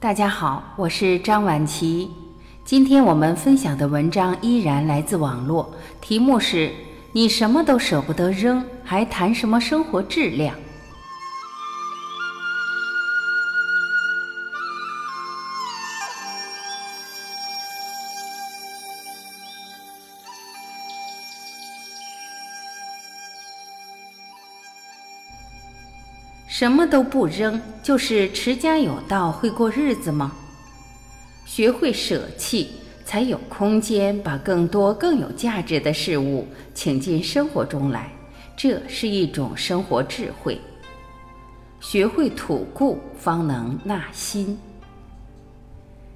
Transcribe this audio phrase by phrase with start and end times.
[0.00, 2.08] 大家好，我是张晚琪。
[2.64, 6.70] 今天我们分享的文章依然来自网络，题目是
[7.10, 10.54] “你什么都舍不得扔，还谈什么生活质量？”
[26.58, 30.32] 什么都不扔，就是持家有道，会过日子吗？
[31.44, 32.72] 学会舍弃，
[33.04, 36.44] 才有空间把更多更有价值的事物
[36.74, 38.10] 请进生活中来，
[38.56, 40.60] 这是一种生活智慧。
[41.78, 44.58] 学会吐故，方能纳新。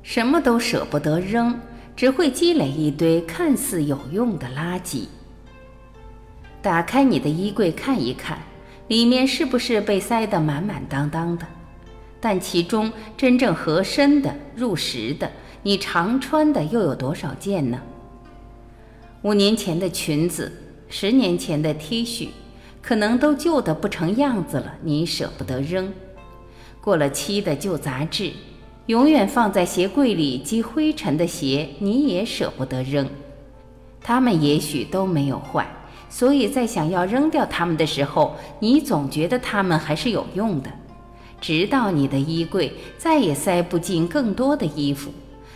[0.02, 1.56] 什么都舍不得扔，
[1.94, 5.04] 只会积累一堆看似有用的垃圾。
[6.60, 8.36] 打开你的衣柜看一看。
[8.92, 11.46] 里面是不是被塞得满满当当的？
[12.20, 17.80] 但其中真正合身的、入时的，你常穿的又有多少件呢？
[19.22, 20.52] 五年前的裙子，
[20.90, 22.28] 十年前的 T 恤，
[22.82, 25.90] 可能都旧得不成样子了，你舍不得扔。
[26.82, 28.30] 过了期的旧杂志，
[28.84, 33.08] 永远放在鞋柜里积灰尘的鞋，你也舍不得扔。
[34.02, 35.66] 它们也许都没有坏。
[36.14, 40.70] 所以在想要扔掉它们的时候，你总觉得它们还是有用的，
[41.40, 45.10] 直到你的衣柜再也塞不进更多的衣服，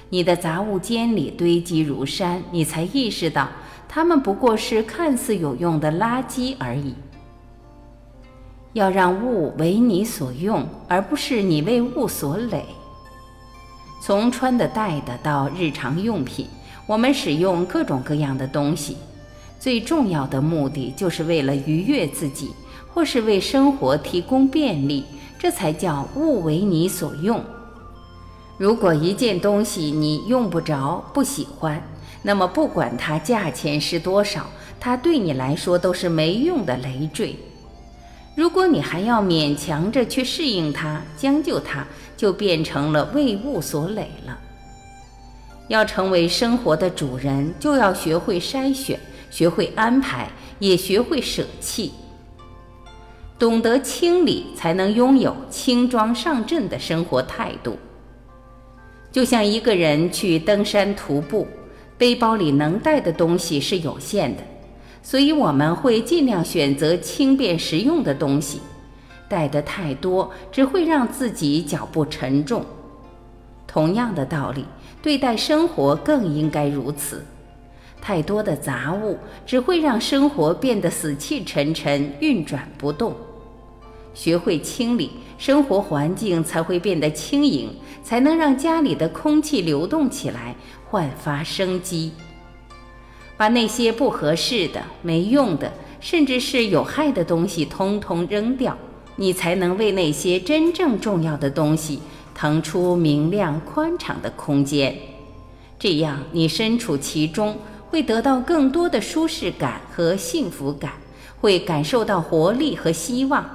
[0.09, 3.47] 你的杂物间里堆积如山，你才意识到
[3.87, 6.95] 它们不过是看似有用的垃圾而已。
[8.73, 12.65] 要让物为你所用，而不是你为物所累。
[14.03, 16.47] 从穿的戴的到日常用品，
[16.87, 18.97] 我们使用各种各样的东西。
[19.67, 22.53] 最重要的目的就是为了愉悦自己，
[22.95, 25.05] 或是为生活提供便利，
[25.41, 27.43] 这才叫物为你所用。
[28.59, 31.83] 如果一件东西你用不着、不喜欢，
[32.23, 34.47] 那么不管它价钱是多少，
[34.79, 37.35] 它对你来说都是没用的累赘。
[38.37, 41.85] 如果你还要勉强着去适应它、将就它，
[42.17, 44.39] 就变成了为物所累了。
[45.67, 48.97] 要成为生活的主人，就要学会筛选。
[49.37, 50.31] 学会安排，
[50.61, 51.93] 也学会舍弃。
[53.39, 57.77] 懂得清理，才能拥有轻装上阵的生活态度。
[59.13, 61.47] 就像一个人去登山徒步，
[61.99, 64.43] 背包里能带的东西是有限的，
[65.03, 68.63] 所以我们会尽量选择轻便实用的东西。
[69.29, 72.65] 带的太多，只会让自己脚步沉重。
[73.67, 74.65] 同样的道理，
[75.03, 77.23] 对待生活更应该如此。
[78.07, 83.13] 太多的杂物只会让生活变得死气沉沉、运转不动。
[84.15, 87.69] 学会清理，生活环境才会变得轻盈，
[88.05, 90.55] 才能让家里的空气流动起来，
[90.89, 92.13] 焕发生机。
[93.37, 98.79] 把那些不合适的、没用的，甚至是有害的东西通通扔掉，
[99.17, 101.99] 你才能为那些真正重要的东西
[102.37, 104.97] 腾出明亮宽敞的空间。
[105.77, 107.57] 这样，你身处其中。
[107.91, 110.93] 会得到更多的舒适感和幸福感，
[111.41, 113.49] 会感受到活力和希望，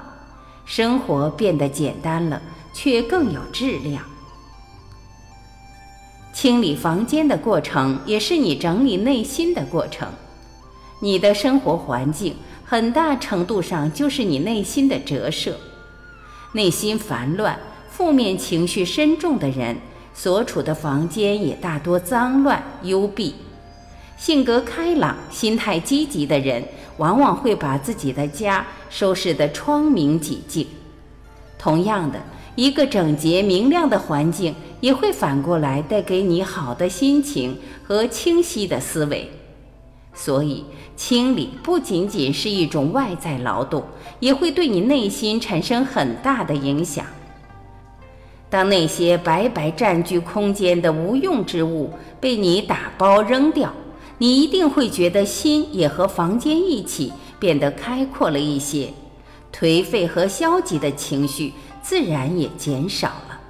[0.64, 2.40] 生活变得简单了，
[2.72, 4.02] 却更有质量。
[6.32, 10.08] 清理房间的过程，也是你整理内心的过程。
[11.00, 12.34] 你的生活环境，
[12.64, 15.56] 很大程度上就是你内心的折射。
[16.52, 17.58] 内心烦乱、
[17.90, 19.76] 负面情绪深重的人，
[20.14, 23.34] 所处的房间也大多脏乱、幽闭。
[24.22, 26.62] 性格开朗、心态积极的人，
[26.98, 30.64] 往往会把自己的家收拾得窗明几净。
[31.58, 32.20] 同样的，
[32.54, 39.28] 一个整洁明亮的环境，也会反过来带给你好的心情和清晰的思维。
[40.14, 43.82] 所以，清理不仅仅是一种外在劳动，
[44.20, 47.04] 也会对你内心产生很大的影响。
[48.48, 51.90] 当那些白白占据空间的无用之物
[52.20, 53.72] 被你打包扔掉，
[54.18, 58.92] 你一定会觉得心也和房间一起变得开阔了一些，
[59.52, 63.40] 颓废和消极的情绪自然也减少了。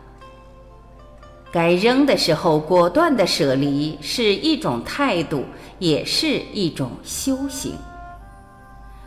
[1.52, 5.44] 该扔的时候果断的舍离是一种态度，
[5.78, 7.74] 也是一种修行。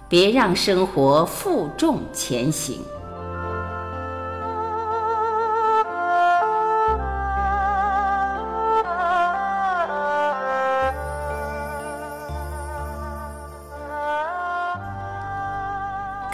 [0.07, 2.77] 别让生活负重前行。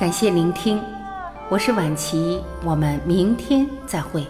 [0.01, 0.81] 感谢聆听，
[1.47, 4.25] 我是晚琪，我们明天再会。